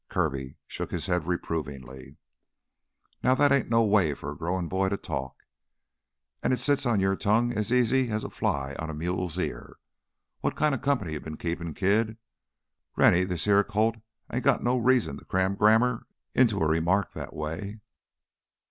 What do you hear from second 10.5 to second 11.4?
kinda company you bin